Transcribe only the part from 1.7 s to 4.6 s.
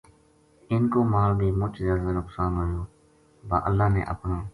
زیادہ نقصان ہویو با اللہ نے اپنا